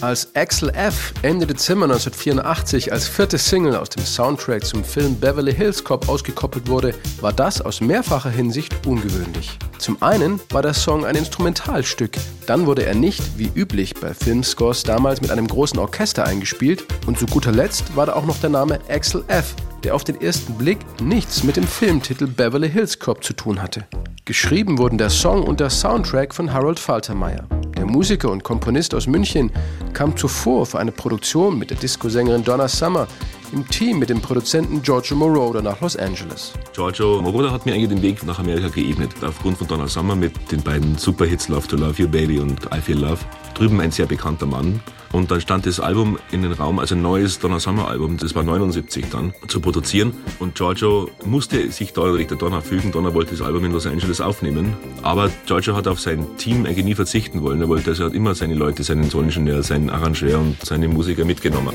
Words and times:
Als 0.00 0.32
Axel 0.36 0.70
F. 0.70 1.12
Ende 1.22 1.44
Dezember 1.44 1.86
1984 1.86 2.92
als 2.92 3.08
vierte 3.08 3.36
Single 3.36 3.74
aus 3.74 3.88
dem 3.88 4.04
Soundtrack 4.04 4.64
zum 4.64 4.84
Film 4.84 5.16
Beverly 5.16 5.52
Hills 5.52 5.82
Cop 5.82 6.08
ausgekoppelt 6.08 6.68
wurde, 6.68 6.94
war 7.20 7.32
das 7.32 7.60
aus 7.60 7.80
mehrfacher 7.80 8.30
Hinsicht 8.30 8.86
ungewöhnlich. 8.86 9.58
Zum 9.78 10.00
einen 10.00 10.38
war 10.50 10.62
der 10.62 10.74
Song 10.74 11.04
ein 11.04 11.16
Instrumentalstück, 11.16 12.12
dann 12.46 12.66
wurde 12.66 12.86
er 12.86 12.94
nicht, 12.94 13.38
wie 13.38 13.50
üblich 13.52 13.94
bei 13.94 14.14
Filmscores 14.14 14.84
damals, 14.84 15.20
mit 15.20 15.32
einem 15.32 15.48
großen 15.48 15.80
Orchester 15.80 16.24
eingespielt 16.24 16.84
und 17.08 17.18
zu 17.18 17.26
guter 17.26 17.50
Letzt 17.50 17.96
war 17.96 18.06
da 18.06 18.12
auch 18.12 18.24
noch 18.24 18.38
der 18.38 18.50
Name 18.50 18.78
Axel 18.88 19.24
F., 19.26 19.56
der 19.82 19.96
auf 19.96 20.04
den 20.04 20.20
ersten 20.20 20.54
Blick 20.54 20.78
nichts 21.00 21.42
mit 21.42 21.56
dem 21.56 21.66
Filmtitel 21.66 22.28
Beverly 22.28 22.70
Hills 22.70 23.00
Cop 23.00 23.24
zu 23.24 23.32
tun 23.32 23.60
hatte. 23.60 23.84
Geschrieben 24.24 24.78
wurden 24.78 24.98
der 24.98 25.10
Song 25.10 25.42
und 25.42 25.58
der 25.58 25.70
Soundtrack 25.70 26.34
von 26.34 26.52
Harold 26.52 26.78
Faltermeyer. 26.78 27.48
Der 27.78 27.86
Musiker 27.86 28.32
und 28.32 28.42
Komponist 28.42 28.92
aus 28.92 29.06
München 29.06 29.52
kam 29.92 30.16
zuvor 30.16 30.66
für 30.66 30.80
eine 30.80 30.90
Produktion 30.90 31.56
mit 31.60 31.70
der 31.70 31.76
Disco-Sängerin 31.76 32.42
Donna 32.42 32.66
Summer 32.66 33.06
im 33.52 33.66
Team 33.68 34.00
mit 34.00 34.10
dem 34.10 34.20
Produzenten 34.20 34.82
Giorgio 34.82 35.16
Moroder 35.16 35.62
nach 35.62 35.80
Los 35.80 35.96
Angeles. 35.96 36.54
Giorgio 36.74 37.22
Moroder 37.22 37.52
hat 37.52 37.66
mir 37.66 37.74
eigentlich 37.74 37.90
den 37.90 38.02
Weg 38.02 38.26
nach 38.26 38.40
Amerika 38.40 38.66
geebnet, 38.68 39.12
aufgrund 39.22 39.58
von 39.58 39.68
Donna 39.68 39.86
Summer 39.86 40.16
mit 40.16 40.32
den 40.50 40.60
beiden 40.60 40.98
Superhits 40.98 41.46
Love 41.46 41.68
to 41.68 41.76
Love 41.76 42.02
You 42.02 42.08
Baby 42.08 42.40
und 42.40 42.64
I 42.76 42.80
Feel 42.80 42.98
Love. 42.98 43.18
Drüben 43.54 43.80
ein 43.80 43.92
sehr 43.92 44.06
bekannter 44.06 44.46
Mann. 44.46 44.80
Und 45.12 45.30
dann 45.30 45.40
stand 45.40 45.66
das 45.66 45.80
Album 45.80 46.18
in 46.30 46.42
den 46.42 46.52
Raum, 46.52 46.78
also 46.78 46.94
ein 46.94 47.02
neues 47.02 47.38
Donna 47.38 47.60
Summer 47.60 47.88
Album, 47.88 48.16
das 48.18 48.34
war 48.34 48.42
79 48.42 49.06
dann, 49.10 49.32
zu 49.46 49.60
produzieren. 49.60 50.12
Und 50.38 50.54
Giorgio 50.54 51.10
musste 51.24 51.70
sich 51.70 51.92
da 51.92 52.12
der 52.12 52.36
Donna 52.36 52.60
fügen. 52.60 52.92
Donna 52.92 53.14
wollte 53.14 53.32
das 53.32 53.42
Album 53.42 53.64
in 53.64 53.72
Los 53.72 53.86
Angeles 53.86 54.20
aufnehmen. 54.20 54.76
Aber 55.02 55.30
Giorgio 55.46 55.74
hat 55.76 55.88
auf 55.88 56.00
sein 56.00 56.26
Team 56.36 56.66
eigentlich 56.66 56.84
nie 56.84 56.94
verzichten 56.94 57.42
wollen. 57.42 57.60
Er 57.60 57.68
wollte, 57.68 57.90
also 57.90 58.04
hat 58.04 58.14
immer 58.14 58.34
seine 58.34 58.54
Leute, 58.54 58.82
seinen 58.82 59.08
Toningenieur, 59.08 59.62
seinen 59.62 59.90
Arrangeur 59.90 60.40
und 60.40 60.56
seine 60.64 60.88
Musiker 60.88 61.24
mitgenommen. 61.24 61.74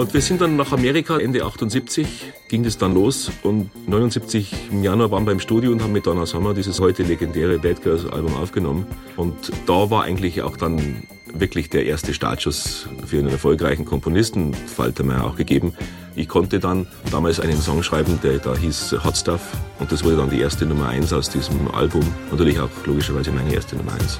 Und 0.00 0.14
wir 0.14 0.22
sind 0.22 0.40
dann 0.40 0.56
nach 0.56 0.72
Amerika, 0.72 1.18
Ende 1.18 1.44
78 1.44 2.32
ging 2.48 2.64
es 2.64 2.78
dann 2.78 2.94
los 2.94 3.30
und 3.42 3.70
79 3.86 4.70
im 4.70 4.82
Januar 4.82 5.10
waren 5.10 5.26
wir 5.26 5.32
im 5.32 5.40
Studio 5.40 5.72
und 5.72 5.82
haben 5.82 5.92
mit 5.92 6.06
Donna 6.06 6.24
Summer 6.24 6.54
dieses 6.54 6.80
heute 6.80 7.02
legendäre 7.02 7.58
Bad 7.58 7.82
Girls 7.82 8.06
Album 8.06 8.34
aufgenommen. 8.34 8.86
Und 9.18 9.52
da 9.66 9.90
war 9.90 10.04
eigentlich 10.04 10.40
auch 10.40 10.56
dann 10.56 11.02
wirklich 11.34 11.68
der 11.68 11.84
erste 11.84 12.14
Startschuss 12.14 12.88
für 13.04 13.18
einen 13.18 13.28
erfolgreichen 13.28 13.84
Komponisten, 13.84 14.54
Faltermeier 14.54 15.22
auch 15.22 15.36
gegeben. 15.36 15.74
Ich 16.16 16.28
konnte 16.28 16.60
dann 16.60 16.86
damals 17.10 17.38
einen 17.38 17.60
Song 17.60 17.82
schreiben, 17.82 18.18
der 18.22 18.38
da 18.38 18.56
hieß 18.56 19.04
Hot 19.04 19.18
Stuff 19.18 19.42
und 19.80 19.92
das 19.92 20.02
wurde 20.02 20.16
dann 20.16 20.30
die 20.30 20.40
erste 20.40 20.64
Nummer 20.64 20.88
eins 20.88 21.12
aus 21.12 21.28
diesem 21.28 21.70
Album. 21.74 22.10
Natürlich 22.30 22.58
auch 22.58 22.70
logischerweise 22.86 23.32
meine 23.32 23.52
erste 23.52 23.76
Nummer 23.76 23.92
eins. 23.92 24.18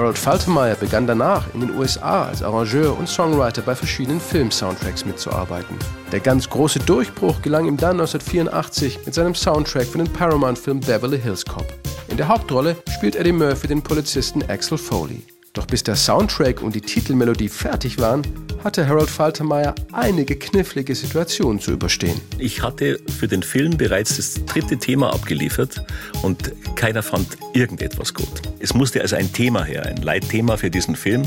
Harold 0.00 0.16
Faltermeyer 0.16 0.76
begann 0.76 1.06
danach 1.06 1.44
in 1.52 1.60
den 1.60 1.76
USA 1.76 2.24
als 2.24 2.42
Arrangeur 2.42 2.98
und 2.98 3.06
Songwriter 3.06 3.60
bei 3.60 3.74
verschiedenen 3.74 4.18
Film-Soundtracks 4.18 5.04
mitzuarbeiten. 5.04 5.76
Der 6.10 6.20
ganz 6.20 6.48
große 6.48 6.78
Durchbruch 6.78 7.42
gelang 7.42 7.66
ihm 7.66 7.76
dann 7.76 8.00
1984 8.00 9.00
mit 9.04 9.12
seinem 9.14 9.34
Soundtrack 9.34 9.84
für 9.84 9.98
den 9.98 10.10
Paramount-Film 10.10 10.80
Beverly 10.80 11.20
Hills 11.20 11.44
Cop. 11.44 11.66
In 12.08 12.16
der 12.16 12.28
Hauptrolle 12.28 12.78
spielt 12.96 13.14
Eddie 13.14 13.32
Murphy 13.32 13.66
den 13.66 13.82
Polizisten 13.82 14.42
Axel 14.48 14.78
Foley. 14.78 15.22
Doch 15.52 15.66
bis 15.66 15.82
der 15.82 15.96
Soundtrack 15.96 16.62
und 16.62 16.74
die 16.74 16.80
Titelmelodie 16.80 17.50
fertig 17.50 17.98
waren, 17.98 18.22
hatte 18.62 18.86
Harold 18.86 19.10
Faltermeyer 19.10 19.74
einige 19.92 20.36
knifflige 20.36 20.94
Situationen 20.94 21.60
zu 21.60 21.72
überstehen. 21.72 22.20
Ich 22.38 22.62
hatte 22.62 23.00
für 23.18 23.28
den 23.28 23.42
Film 23.42 23.76
bereits 23.76 24.16
das 24.16 24.44
dritte 24.44 24.76
Thema 24.78 25.12
abgeliefert 25.12 25.84
und 26.22 26.52
keiner 26.76 27.02
fand 27.02 27.38
irgendetwas 27.54 28.14
gut. 28.14 28.42
Es 28.58 28.74
musste 28.74 29.00
also 29.00 29.16
ein 29.16 29.32
Thema 29.32 29.64
her, 29.64 29.86
ein 29.86 29.96
Leitthema 29.96 30.56
für 30.56 30.70
diesen 30.70 30.96
Film. 30.96 31.22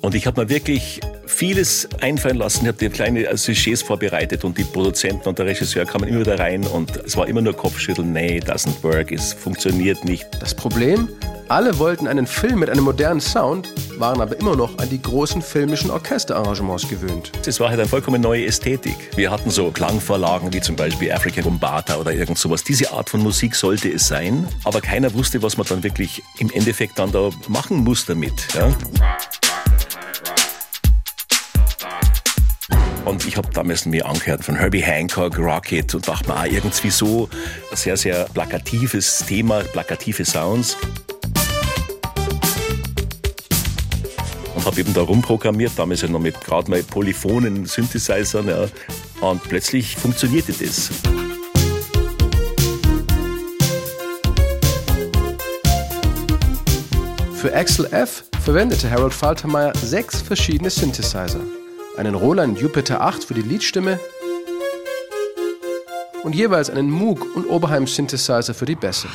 Und 0.00 0.14
ich 0.14 0.26
habe 0.26 0.42
mir 0.42 0.48
wirklich 0.50 1.00
vieles 1.26 1.88
einfallen 2.00 2.36
lassen. 2.36 2.62
Ich 2.62 2.68
habe 2.68 2.78
dir 2.78 2.90
kleine 2.90 3.36
Sujets 3.36 3.82
vorbereitet 3.82 4.44
und 4.44 4.56
die 4.58 4.64
Produzenten 4.64 5.28
und 5.28 5.38
der 5.38 5.46
Regisseur 5.46 5.84
kamen 5.84 6.08
immer 6.08 6.20
wieder 6.20 6.38
rein 6.38 6.64
und 6.66 6.96
es 6.96 7.16
war 7.16 7.26
immer 7.26 7.40
nur 7.40 7.54
Kopfschütteln. 7.54 8.12
Nee, 8.12 8.40
doesn't 8.40 8.82
work, 8.82 9.12
es 9.12 9.32
funktioniert 9.32 10.04
nicht. 10.04 10.26
Das 10.40 10.54
Problem? 10.54 11.08
Alle 11.48 11.78
wollten 11.78 12.08
einen 12.08 12.26
Film 12.26 12.60
mit 12.60 12.70
einem 12.70 12.84
modernen 12.84 13.20
Sound, 13.20 13.68
waren 13.98 14.22
aber 14.22 14.38
immer 14.40 14.56
noch 14.56 14.78
an 14.78 14.88
die 14.88 15.00
großen 15.00 15.42
filmischen 15.42 15.90
Orchesterarrangements 15.90 16.88
gewöhnt. 16.88 17.32
Es 17.46 17.60
war 17.60 17.68
halt 17.68 17.78
eine 17.78 17.88
vollkommen 17.88 18.22
neue 18.22 18.46
Ästhetik. 18.46 18.96
Wir 19.14 19.30
hatten 19.30 19.50
so 19.50 19.70
Klangvorlagen 19.70 20.52
wie 20.54 20.62
zum 20.62 20.74
Beispiel 20.74 21.12
African 21.12 21.44
Bombata 21.44 21.96
oder 21.96 22.12
irgend 22.12 22.38
sowas. 22.38 22.64
Diese 22.64 22.90
Art 22.92 23.10
von 23.10 23.22
Musik 23.22 23.54
sollte 23.54 23.90
es 23.90 24.08
sein, 24.08 24.48
aber 24.64 24.80
keiner 24.80 25.12
wusste, 25.12 25.42
was 25.42 25.58
man 25.58 25.66
dann 25.66 25.82
wirklich 25.82 26.22
im 26.38 26.50
Endeffekt 26.50 26.98
dann 26.98 27.12
da 27.12 27.28
machen 27.48 27.84
muss 27.84 28.06
damit. 28.06 28.32
Ja? 28.54 28.74
Und 33.04 33.26
ich 33.26 33.36
habe 33.36 33.48
damals 33.52 33.84
mir 33.84 34.06
angehört 34.06 34.42
von 34.44 34.56
Herbie 34.56 34.82
Hancock, 34.82 35.38
Rocket 35.38 35.94
und 35.94 36.08
dachte 36.08 36.26
mir, 36.28 36.36
ah, 36.36 36.46
irgendwie 36.46 36.90
so 36.90 37.28
ein 37.70 37.76
sehr, 37.76 37.98
sehr 37.98 38.24
plakatives 38.32 39.24
Thema, 39.26 39.60
plakative 39.62 40.24
Sounds. 40.24 40.78
Und 44.54 44.64
habe 44.64 44.80
eben 44.80 44.94
da 44.94 45.02
rumprogrammiert, 45.02 45.72
damals 45.76 46.00
ja 46.00 46.08
noch 46.08 46.18
mit 46.18 46.40
gerade 46.40 46.70
mal 46.70 46.82
polyphonen 46.82 47.66
Synthesizern. 47.66 48.48
Ja. 48.48 48.66
Und 49.20 49.42
plötzlich 49.42 49.96
funktionierte 49.96 50.54
das. 50.54 50.90
Für 57.34 57.54
Axel 57.54 57.86
F 57.92 58.24
verwendete 58.42 58.90
Harold 58.90 59.12
Faltermeyer 59.12 59.74
sechs 59.76 60.22
verschiedene 60.22 60.70
Synthesizer 60.70 61.40
einen 61.96 62.14
Roland 62.14 62.58
Jupiter 62.58 63.00
8 63.00 63.24
für 63.24 63.34
die 63.34 63.42
Leadstimme 63.42 64.00
und 66.22 66.34
jeweils 66.34 66.70
einen 66.70 66.90
Moog 66.90 67.24
und 67.36 67.46
Oberheim 67.46 67.86
Synthesizer 67.86 68.54
für 68.54 68.66
die 68.66 68.74
Bässe. 68.74 69.08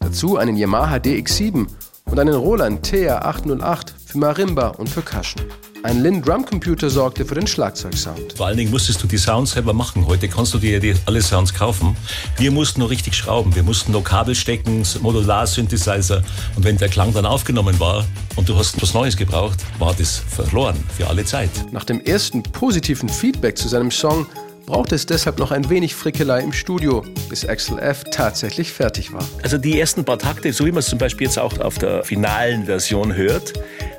Dazu 0.00 0.36
einen 0.36 0.56
Yamaha 0.56 0.96
DX7 0.96 1.66
und 2.06 2.18
einen 2.18 2.34
Roland 2.34 2.86
TR808 2.86 3.92
für 4.06 4.18
Marimba 4.18 4.68
und 4.68 4.92
Percussion. 4.92 5.42
Ein 5.84 6.00
Lin 6.00 6.22
Drum 6.22 6.44
Computer 6.44 6.88
sorgte 6.88 7.24
für 7.24 7.34
den 7.34 7.46
Schlagzeugsound. 7.48 8.34
Vor 8.34 8.46
allen 8.46 8.56
Dingen 8.56 8.70
musstest 8.70 9.02
du 9.02 9.08
die 9.08 9.18
Sounds 9.18 9.50
selber 9.50 9.72
machen. 9.72 10.06
Heute 10.06 10.28
kannst 10.28 10.54
du 10.54 10.58
dir 10.58 10.94
alle 11.06 11.20
Sounds 11.20 11.52
kaufen. 11.52 11.96
Wir 12.36 12.52
mussten 12.52 12.78
nur 12.78 12.88
richtig 12.88 13.14
schrauben. 13.16 13.52
Wir 13.56 13.64
mussten 13.64 13.90
nur 13.90 14.04
Kabel 14.04 14.36
stecken, 14.36 14.84
Modular-Synthesizer. 15.00 16.22
Und 16.54 16.64
wenn 16.64 16.76
der 16.78 16.88
Klang 16.88 17.12
dann 17.12 17.26
aufgenommen 17.26 17.80
war 17.80 18.04
und 18.36 18.48
du 18.48 18.56
hast 18.56 18.80
was 18.80 18.94
Neues 18.94 19.16
gebraucht, 19.16 19.58
war 19.80 19.92
das 19.92 20.18
verloren 20.18 20.76
für 20.96 21.08
alle 21.08 21.24
Zeit. 21.24 21.50
Nach 21.72 21.84
dem 21.84 22.00
ersten 22.00 22.44
positiven 22.44 23.08
Feedback 23.08 23.58
zu 23.58 23.66
seinem 23.66 23.90
Song 23.90 24.26
brauchte 24.66 24.94
es 24.94 25.04
deshalb 25.06 25.40
noch 25.40 25.50
ein 25.50 25.68
wenig 25.68 25.96
Frickelei 25.96 26.40
im 26.42 26.52
Studio, 26.52 27.04
bis 27.28 27.44
Axel 27.44 27.80
F. 27.80 28.04
tatsächlich 28.12 28.72
fertig 28.72 29.12
war. 29.12 29.24
Also 29.42 29.58
die 29.58 29.80
ersten 29.80 30.04
paar 30.04 30.18
Takte, 30.18 30.52
so 30.52 30.64
wie 30.64 30.70
man 30.70 30.78
es 30.78 30.86
zum 30.86 30.98
Beispiel 30.98 31.26
jetzt 31.26 31.40
auch 31.40 31.58
auf 31.58 31.78
der 31.78 32.04
finalen 32.04 32.66
Version 32.66 33.14
hört, 33.14 33.52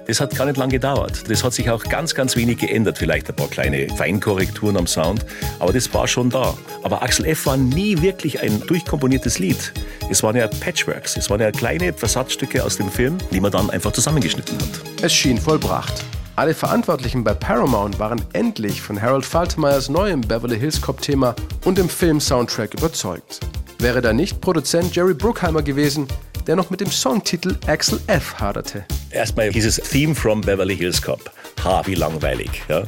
das 0.08 0.19
hat 0.19 0.36
gar 0.36 0.46
nicht 0.46 0.58
lange 0.58 0.74
gedauert. 0.74 1.30
Das 1.30 1.44
hat 1.44 1.53
sich 1.53 1.69
auch 1.69 1.84
ganz, 1.84 2.14
ganz 2.16 2.36
wenig 2.36 2.58
geändert. 2.58 2.97
Vielleicht 2.97 3.30
ein 3.30 3.36
paar 3.36 3.47
kleine 3.47 3.88
Feinkorrekturen 3.96 4.78
am 4.78 4.88
Sound, 4.88 5.25
aber 5.59 5.74
das 5.74 5.94
war 5.94 6.08
schon 6.08 6.30
da. 6.30 6.53
Aber 6.84 7.02
Axel 7.02 7.25
F. 7.25 7.46
war 7.46 7.58
nie 7.58 8.02
wirklich 8.02 8.41
ein 8.41 8.62
durchkomponiertes 8.68 9.40
Lied. 9.40 9.74
Es 10.09 10.24
waren 10.24 10.36
ja 10.36 10.47
Patchworks, 10.47 11.18
es 11.18 11.30
waren 11.30 11.41
ja 11.41 11.52
kleine 11.52 11.94
Versatzstücke 11.94 12.64
aus 12.64 12.78
dem 12.78 12.90
Film, 12.90 13.17
die 13.32 13.40
man 13.40 13.52
dann 13.52 13.70
einfach 13.70 13.91
zusammengeschnitten 13.91 14.58
hat. 14.58 15.03
Es 15.03 15.14
schien 15.14 15.38
vollbracht. 15.38 16.03
Alle 16.35 16.55
Verantwortlichen 16.55 17.23
bei 17.23 17.34
Paramount 17.34 18.00
waren 18.00 18.22
endlich 18.34 18.82
von 18.82 19.00
Harold 19.00 19.23
Faltermeyers 19.23 19.88
neuem 19.88 20.22
Beverly 20.22 20.59
Hills 20.59 20.82
Cop-Thema 20.82 21.35
und 21.64 21.78
dem 21.78 21.88
Film-Soundtrack 21.88 22.73
überzeugt. 22.73 23.40
Wäre 23.78 24.02
da 24.02 24.14
nicht 24.14 24.41
Produzent 24.41 24.96
Jerry 24.96 25.14
Bruckheimer 25.14 25.61
gewesen, 25.61 26.08
der 26.47 26.55
noch 26.55 26.70
mit 26.70 26.82
dem 26.82 26.90
Songtitel 26.90 27.55
Axel 27.67 28.00
F. 28.08 28.40
haderte. 28.40 28.84
Erstmal 29.14 29.52
hieß 29.52 29.66
es 29.66 29.76
Theme 29.76 30.16
from 30.16 30.42
Beverly 30.42 30.76
Hills 30.76 31.02
Cop. 31.02 31.32
Ha, 31.64 31.84
wie 31.86 31.94
langweilig. 31.96 32.50
Ja. 32.68 32.84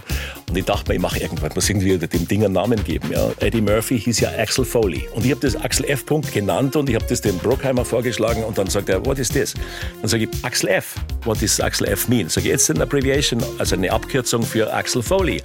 Und 0.49 0.57
ich 0.57 0.65
dachte 0.65 0.89
mir, 0.89 0.95
ich 0.95 1.01
mache 1.01 1.19
irgendwas, 1.19 1.53
muss 1.55 1.69
irgendwie 1.69 1.97
dem 1.97 2.27
Ding 2.27 2.43
einen 2.43 2.53
Namen 2.53 2.83
geben. 2.83 3.11
Ja. 3.11 3.31
Eddie 3.39 3.61
Murphy 3.61 3.99
hieß 3.99 4.19
ja 4.19 4.29
Axel 4.37 4.65
Foley. 4.65 5.07
Und 5.13 5.23
ich 5.23 5.31
habe 5.31 5.41
das 5.41 5.55
Axel 5.55 5.85
F. 5.85 6.05
Punkt 6.05 6.33
genannt 6.33 6.75
und 6.75 6.89
ich 6.89 6.95
habe 6.95 7.05
das 7.07 7.21
dem 7.21 7.37
Brockheimer 7.37 7.85
vorgeschlagen 7.85 8.43
und 8.43 8.57
dann 8.57 8.67
sagt 8.67 8.89
er, 8.89 9.05
what 9.05 9.19
is 9.19 9.29
this? 9.29 9.53
Dann 10.01 10.09
sage 10.09 10.23
ich, 10.23 10.43
Axel 10.43 10.69
F. 10.69 10.95
What 11.23 11.41
does 11.41 11.59
Axel 11.59 11.87
F 11.87 12.07
mean? 12.07 12.27
Sage 12.27 12.47
ich, 12.47 12.51
jetzt 12.51 12.69
eine 12.69 12.81
Abbreviation, 12.81 13.43
also 13.59 13.75
eine 13.75 13.91
Abkürzung 13.91 14.43
für 14.43 14.73
Axel 14.73 15.03
Foley. 15.03 15.41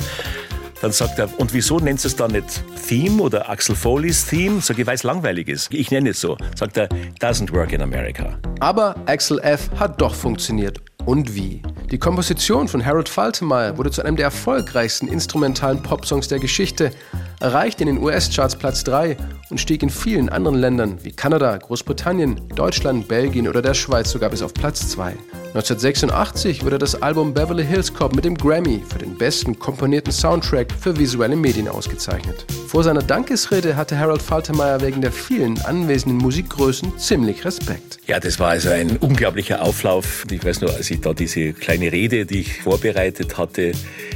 Dann 0.80 0.92
sagt 0.92 1.18
er, 1.18 1.28
und 1.38 1.52
wieso 1.52 1.78
nennt 1.78 2.02
es 2.04 2.16
dann 2.16 2.32
nicht 2.32 2.62
Theme 2.88 3.20
oder 3.22 3.50
Axel 3.50 3.76
Foley's 3.76 4.26
Theme? 4.26 4.60
Sag 4.62 4.78
ich, 4.78 4.86
weil 4.86 4.94
es 4.94 5.02
langweilig 5.02 5.48
ist. 5.48 5.72
Ich 5.74 5.90
nenne 5.90 6.10
es 6.10 6.20
so. 6.20 6.38
Sagt 6.56 6.78
er, 6.78 6.88
doesn't 7.20 7.52
work 7.52 7.72
in 7.72 7.82
America. 7.82 8.38
Aber 8.60 8.94
Axel 9.06 9.38
F. 9.40 9.68
hat 9.78 10.00
doch 10.00 10.14
funktioniert. 10.14 10.80
Und 11.04 11.34
wie? 11.34 11.62
Die 11.90 11.98
Komposition 11.98 12.68
von 12.68 12.84
Harold 12.84 13.08
Faltermeyer 13.08 13.76
wurde 13.76 13.90
zu 13.90 14.02
einem 14.02 14.16
der 14.16 14.26
erfolgreichsten 14.26 15.08
instrumentalen 15.08 15.82
Popsongs 15.82 16.28
der 16.28 16.38
Geschichte, 16.38 16.92
erreichte 17.40 17.82
in 17.84 17.94
den 17.94 18.02
US-Charts 18.02 18.56
Platz 18.56 18.84
3 18.84 19.16
und 19.50 19.58
stieg 19.58 19.82
in 19.82 19.90
vielen 19.90 20.28
anderen 20.28 20.56
Ländern 20.56 20.98
wie 21.02 21.10
Kanada, 21.10 21.56
Großbritannien, 21.56 22.40
Deutschland, 22.54 23.08
Belgien 23.08 23.48
oder 23.48 23.62
der 23.62 23.74
Schweiz 23.74 24.10
sogar 24.10 24.30
bis 24.30 24.42
auf 24.42 24.54
Platz 24.54 24.88
2. 24.90 25.16
1986 25.54 26.64
wurde 26.64 26.78
das 26.78 27.00
Album 27.02 27.34
Beverly 27.34 27.64
Hills 27.64 27.92
Cop 27.92 28.14
mit 28.14 28.24
dem 28.24 28.36
Grammy 28.36 28.82
für 28.88 28.98
den 28.98 29.16
besten 29.16 29.58
komponierten 29.58 30.12
Soundtrack 30.12 30.72
für 30.72 30.96
visuelle 30.96 31.36
Medien 31.36 31.68
ausgezeichnet. 31.68 32.46
Vor 32.70 32.84
seiner 32.84 33.02
Dankesrede 33.02 33.74
hatte 33.74 33.98
Harold 33.98 34.22
Faltermeyer 34.22 34.80
wegen 34.80 35.00
der 35.00 35.10
vielen 35.10 35.60
anwesenden 35.62 36.18
Musikgrößen 36.18 36.96
ziemlich 37.00 37.44
Respekt. 37.44 37.98
Ja, 38.06 38.20
das 38.20 38.38
war 38.38 38.50
also 38.50 38.70
ein 38.70 38.96
unglaublicher 38.98 39.60
Auflauf. 39.60 40.24
Ich 40.30 40.44
weiß 40.44 40.60
nur, 40.60 40.72
als 40.72 40.88
ich 40.88 41.00
da 41.00 41.12
diese 41.12 41.52
kleine 41.52 41.90
Rede, 41.90 42.26
die 42.26 42.42
ich 42.42 42.62
vorbereitet 42.62 43.38
hatte, 43.38 43.72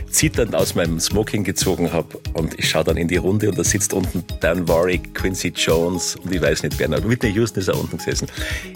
zitternd 0.09 0.55
aus 0.55 0.77
meinem 0.77 1.01
Smoking 1.01 1.43
gezogen 1.43 1.93
habe 1.93 2.21
und 2.35 2.57
ich 2.57 2.69
schaue 2.69 2.85
dann 2.85 2.97
in 2.97 3.09
die 3.09 3.17
Runde 3.17 3.49
und 3.49 3.59
da 3.59 3.65
sitzt 3.65 3.93
unten 3.93 4.23
Dan 4.39 4.69
Warwick, 4.69 5.17
Quincy 5.17 5.49
Jones 5.49 6.15
und 6.23 6.33
ich 6.33 6.41
weiß 6.41 6.63
nicht 6.63 6.79
wer, 6.79 6.89
Whitney 6.91 7.33
Houston 7.33 7.59
ist 7.59 7.69
da 7.69 7.73
unten 7.73 7.97
gesessen. 7.97 8.29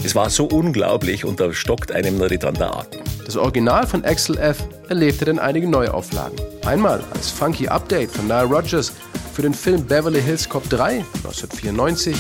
Es 0.05 0.17
war 0.17 0.29
so 0.29 0.47
unglaublich 0.47 1.25
und 1.25 1.39
da 1.39 1.53
stockt 1.53 1.93
einem 1.93 2.19
nur 2.19 2.29
dann 2.29 2.55
der 2.55 2.75
Atem. 2.75 3.03
Das 3.25 3.37
Original 3.37 3.87
von 3.87 4.05
Axel 4.05 4.39
F. 4.39 4.59
erlebte 4.89 5.25
dann 5.25 5.39
einige 5.39 5.69
Neuauflagen. 5.69 6.39
Einmal 6.65 7.03
als 7.15 7.31
funky 7.31 7.69
Update 7.69 8.11
von 8.11 8.27
Nile 8.27 8.45
Rodgers 8.45 8.93
für 9.33 9.43
den 9.43 9.55
Film 9.55 9.85
Beverly 9.85 10.21
Hills 10.21 10.49
Cop 10.49 10.69
3 10.69 11.05
1994. 11.25 12.17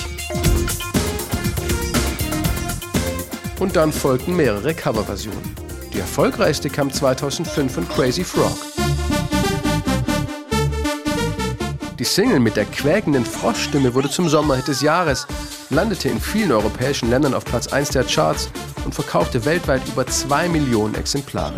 Und 3.58 3.74
dann 3.74 3.92
folgten 3.92 4.36
mehrere 4.36 4.74
Coverversionen. 4.74 5.56
Die 5.92 5.98
erfolgreichste 5.98 6.70
kam 6.70 6.92
2005 6.92 7.72
von 7.72 7.88
Crazy 7.88 8.22
Frog. 8.22 8.56
Die 11.98 12.04
Single 12.04 12.38
mit 12.38 12.54
der 12.54 12.66
quäkenden 12.66 13.24
Froschstimme 13.24 13.92
wurde 13.92 14.08
zum 14.08 14.28
Sommerhit 14.28 14.68
des 14.68 14.80
Jahres, 14.82 15.26
landete 15.70 16.08
in 16.08 16.20
vielen 16.20 16.52
europäischen 16.52 17.10
Ländern 17.10 17.34
auf 17.34 17.44
Platz 17.44 17.66
1 17.66 17.90
der 17.90 18.04
Charts 18.04 18.48
und 18.84 18.94
verkaufte 18.94 19.44
weltweit 19.44 19.82
über 19.88 20.06
2 20.06 20.48
Millionen 20.48 20.94
Exemplare. 20.94 21.56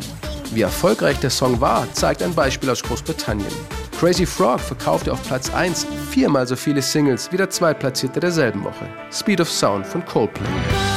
Wie 0.53 0.63
erfolgreich 0.63 1.19
der 1.21 1.31
Song 1.31 1.61
war, 1.61 1.87
zeigt 1.93 2.23
ein 2.23 2.35
Beispiel 2.35 2.71
aus 2.71 2.83
Großbritannien. 2.83 3.53
Crazy 3.99 4.27
Frog 4.27 4.59
verkaufte 4.61 5.13
auf 5.13 5.23
Platz 5.23 5.53
1 5.53 5.87
viermal 6.11 6.47
so 6.47 6.57
viele 6.57 6.83
Singles 6.83 7.31
wie 7.31 7.37
der 7.37 7.51
Zweitplatzierte 7.51 8.19
derselben 8.19 8.65
Woche, 8.65 8.89
Speed 9.13 9.41
of 9.41 9.51
Sound 9.51 9.87
von 9.87 10.05
Coldplay. 10.05 10.90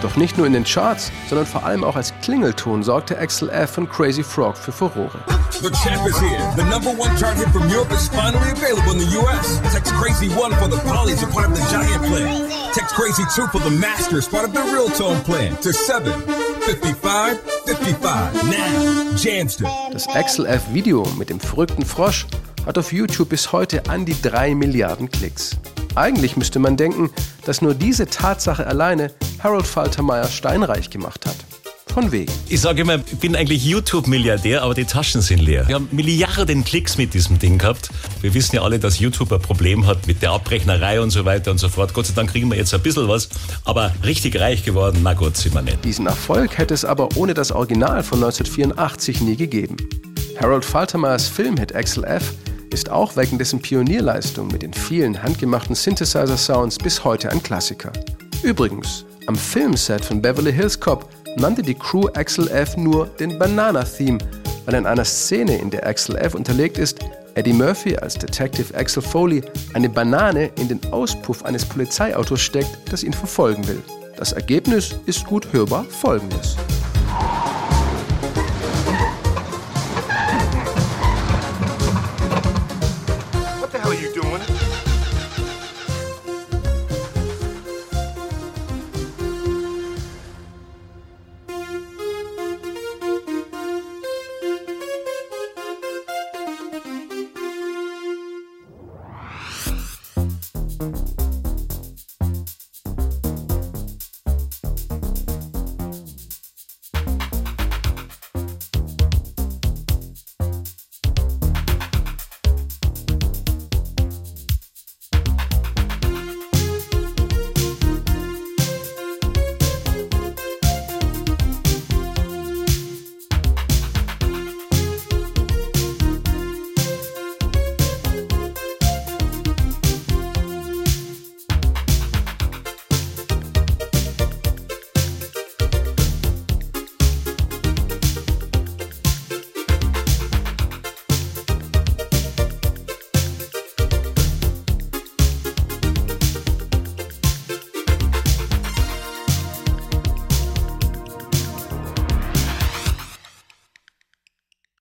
Doch 0.00 0.14
nicht 0.16 0.38
nur 0.38 0.46
in 0.46 0.52
den 0.52 0.64
Charts, 0.64 1.10
sondern 1.28 1.46
vor 1.46 1.64
allem 1.64 1.82
auch 1.82 1.96
als 1.96 2.14
Klingelton 2.22 2.82
sorgte 2.84 3.18
Axel 3.18 3.50
F. 3.50 3.72
von 3.72 3.88
Crazy 3.88 4.22
Frog 4.22 4.56
für 4.56 4.70
Furore. 4.70 5.18
The 5.60 5.70
champ 5.70 6.06
is 6.06 6.16
here. 6.20 6.38
The 6.56 6.62
number 6.64 6.90
one 6.90 7.16
chart 7.16 7.36
hit 7.36 7.48
from 7.48 7.68
Europe 7.68 7.92
is 7.92 8.08
finally 8.08 8.52
available 8.52 8.92
in 8.92 9.00
the 9.00 9.18
US. 9.18 9.60
Text 9.72 9.92
Crazy 9.94 10.28
1 10.28 10.52
for 10.52 10.68
the 10.68 10.76
Polys, 10.88 11.22
a 11.24 11.26
part 11.26 11.48
of 11.48 11.56
the 11.56 11.64
Giant 11.68 12.04
plan. 12.04 12.48
Text 12.72 12.94
Crazy 12.94 13.24
2 13.34 13.48
for 13.48 13.60
the 13.60 13.70
Masters, 13.70 14.28
part 14.28 14.44
of 14.44 14.54
the 14.54 14.62
Real 14.72 14.88
Tone 14.88 15.20
plan. 15.24 15.56
To 15.62 15.72
7 15.72 16.12
55 16.60 17.38
55. 17.66 18.42
Now, 18.44 19.16
Jamster. 19.16 19.68
Das 19.90 20.06
Axel 20.08 20.46
F. 20.46 20.62
Video 20.72 21.04
mit 21.18 21.28
dem 21.28 21.40
verrückten 21.40 21.84
Frosch 21.84 22.26
hat 22.64 22.78
auf 22.78 22.92
YouTube 22.92 23.30
bis 23.30 23.50
heute 23.50 23.82
an 23.88 24.04
die 24.04 24.20
3 24.20 24.54
Milliarden 24.54 25.10
Klicks. 25.10 25.56
Eigentlich 25.98 26.36
müsste 26.36 26.60
man 26.60 26.76
denken, 26.76 27.10
dass 27.44 27.60
nur 27.60 27.74
diese 27.74 28.06
Tatsache 28.06 28.64
alleine 28.68 29.10
Harold 29.42 29.66
Faltermeyer 29.66 30.28
steinreich 30.28 30.90
gemacht 30.90 31.26
hat. 31.26 31.34
Von 31.92 32.12
wegen. 32.12 32.32
Ich 32.48 32.60
sage 32.60 32.82
immer, 32.82 32.96
ich 32.96 33.18
bin 33.18 33.34
eigentlich 33.34 33.64
YouTube-Milliardär, 33.64 34.62
aber 34.62 34.74
die 34.74 34.84
Taschen 34.84 35.22
sind 35.22 35.40
leer. 35.40 35.66
Wir 35.66 35.74
haben 35.74 35.88
Milliarden 35.90 36.62
Klicks 36.62 36.98
mit 36.98 37.14
diesem 37.14 37.40
Ding 37.40 37.58
gehabt. 37.58 37.90
Wir 38.20 38.32
wissen 38.32 38.54
ja 38.54 38.62
alle, 38.62 38.78
dass 38.78 39.00
YouTube 39.00 39.32
ein 39.32 39.40
Problem 39.40 39.88
hat 39.88 40.06
mit 40.06 40.22
der 40.22 40.30
Abrechnerei 40.30 41.00
und 41.00 41.10
so 41.10 41.24
weiter 41.24 41.50
und 41.50 41.58
so 41.58 41.68
fort. 41.68 41.92
Gott 41.94 42.06
sei 42.06 42.14
Dank 42.14 42.30
kriegen 42.30 42.48
wir 42.48 42.56
jetzt 42.56 42.72
ein 42.72 42.80
bisschen 42.80 43.08
was, 43.08 43.28
aber 43.64 43.92
richtig 44.04 44.38
reich 44.38 44.62
geworden, 44.64 45.00
na 45.02 45.14
Gott, 45.14 45.36
sind 45.36 45.54
wir 45.54 45.62
nicht. 45.62 45.84
Diesen 45.84 46.06
Erfolg 46.06 46.58
hätte 46.58 46.74
es 46.74 46.84
aber 46.84 47.08
ohne 47.16 47.34
das 47.34 47.50
Original 47.50 48.04
von 48.04 48.22
1984 48.22 49.20
nie 49.20 49.34
gegeben. 49.34 49.76
Harold 50.40 50.64
Faltermeyers 50.64 51.26
Filmhit 51.26 51.74
Axel 51.74 52.04
F 52.04 52.34
ist 52.70 52.90
auch 52.90 53.16
wegen 53.16 53.38
dessen 53.38 53.60
Pionierleistung 53.60 54.48
mit 54.48 54.62
den 54.62 54.72
vielen 54.72 55.22
handgemachten 55.22 55.74
Synthesizer-Sounds 55.74 56.78
bis 56.78 57.04
heute 57.04 57.30
ein 57.30 57.42
Klassiker. 57.42 57.92
Übrigens, 58.42 59.04
am 59.26 59.36
Filmset 59.36 60.04
von 60.04 60.22
Beverly 60.22 60.52
Hills 60.52 60.78
Cop 60.78 61.08
nannte 61.36 61.62
die 61.62 61.74
Crew 61.74 62.08
Axel 62.14 62.48
F 62.48 62.76
nur 62.76 63.06
den 63.06 63.38
Banana-Theme, 63.38 64.18
weil 64.64 64.74
in 64.74 64.86
einer 64.86 65.04
Szene, 65.04 65.56
in 65.58 65.70
der 65.70 65.86
Axel 65.86 66.16
F 66.16 66.34
unterlegt 66.34 66.78
ist, 66.78 66.98
Eddie 67.34 67.52
Murphy 67.52 67.96
als 67.96 68.14
Detective 68.14 68.74
Axel 68.74 69.02
Foley 69.02 69.42
eine 69.74 69.88
Banane 69.88 70.50
in 70.58 70.68
den 70.68 70.80
Auspuff 70.92 71.44
eines 71.44 71.64
Polizeiautos 71.64 72.40
steckt, 72.40 72.92
das 72.92 73.02
ihn 73.02 73.12
verfolgen 73.12 73.66
will. 73.68 73.82
Das 74.16 74.32
Ergebnis 74.32 74.96
ist 75.06 75.24
gut 75.24 75.52
hörbar 75.52 75.84
folgendes. 75.84 76.56